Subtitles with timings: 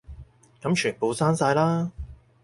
[0.59, 1.91] 噉全部刪晒啦